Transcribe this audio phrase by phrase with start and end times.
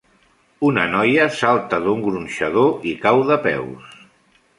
[0.69, 3.93] Una noia salta d'un gronxador i cau de peus